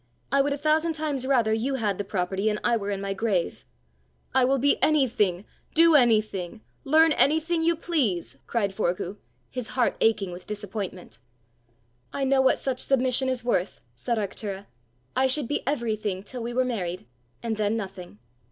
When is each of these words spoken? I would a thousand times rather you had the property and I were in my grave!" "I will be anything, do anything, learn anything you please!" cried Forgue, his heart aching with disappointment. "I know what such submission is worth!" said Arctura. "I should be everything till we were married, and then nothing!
I 0.31 0.41
would 0.41 0.51
a 0.51 0.57
thousand 0.57 0.93
times 0.93 1.27
rather 1.27 1.53
you 1.53 1.75
had 1.75 1.99
the 1.99 2.03
property 2.03 2.49
and 2.49 2.59
I 2.63 2.75
were 2.75 2.89
in 2.89 3.01
my 3.01 3.13
grave!" 3.13 3.65
"I 4.33 4.43
will 4.45 4.57
be 4.57 4.81
anything, 4.81 5.45
do 5.75 5.93
anything, 5.93 6.61
learn 6.83 7.11
anything 7.11 7.61
you 7.61 7.75
please!" 7.75 8.37
cried 8.47 8.73
Forgue, 8.73 9.17
his 9.51 9.67
heart 9.67 9.95
aching 10.01 10.31
with 10.31 10.47
disappointment. 10.47 11.19
"I 12.11 12.23
know 12.23 12.41
what 12.41 12.57
such 12.57 12.79
submission 12.79 13.29
is 13.29 13.45
worth!" 13.45 13.79
said 13.95 14.17
Arctura. 14.17 14.65
"I 15.15 15.27
should 15.27 15.47
be 15.47 15.61
everything 15.67 16.23
till 16.23 16.41
we 16.41 16.51
were 16.51 16.65
married, 16.65 17.05
and 17.43 17.57
then 17.57 17.77
nothing! 17.77 18.17